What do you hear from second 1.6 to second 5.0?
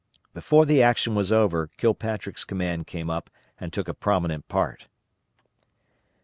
Kilpatrick's command came up and took a prominent part.